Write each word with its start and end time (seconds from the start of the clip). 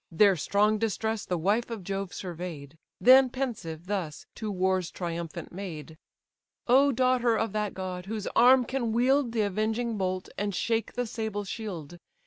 Their 0.09 0.35
strong 0.35 0.79
distress 0.79 1.25
the 1.25 1.37
wife 1.37 1.69
of 1.69 1.83
Jove 1.83 2.11
survey'd; 2.11 2.75
Then 2.99 3.29
pensive 3.29 3.85
thus, 3.85 4.25
to 4.33 4.49
war's 4.51 4.89
triumphant 4.89 5.51
maid: 5.51 5.95
"O 6.65 6.91
daughter 6.91 7.35
of 7.37 7.51
that 7.53 7.75
god, 7.75 8.07
whose 8.07 8.25
arm 8.35 8.65
can 8.65 8.93
wield 8.93 9.31
The 9.31 9.41
avenging 9.43 9.99
bolt, 9.99 10.27
and 10.39 10.55
shake 10.55 10.93
the 10.93 11.05
sable 11.05 11.43
shield! 11.43 11.99